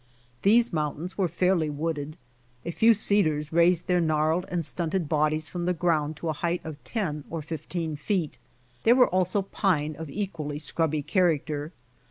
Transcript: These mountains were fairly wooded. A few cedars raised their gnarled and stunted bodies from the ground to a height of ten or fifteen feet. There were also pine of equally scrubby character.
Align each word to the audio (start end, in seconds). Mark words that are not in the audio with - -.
These 0.41 0.73
mountains 0.73 1.15
were 1.15 1.27
fairly 1.27 1.69
wooded. 1.69 2.17
A 2.65 2.71
few 2.71 2.95
cedars 2.95 3.53
raised 3.53 3.85
their 3.85 4.01
gnarled 4.01 4.47
and 4.49 4.65
stunted 4.65 5.07
bodies 5.07 5.47
from 5.47 5.67
the 5.67 5.75
ground 5.75 6.17
to 6.17 6.29
a 6.29 6.33
height 6.33 6.59
of 6.63 6.83
ten 6.83 7.23
or 7.29 7.43
fifteen 7.43 7.95
feet. 7.95 8.37
There 8.81 8.95
were 8.95 9.07
also 9.09 9.43
pine 9.43 9.95
of 9.95 10.09
equally 10.09 10.57
scrubby 10.57 11.03
character. 11.03 11.71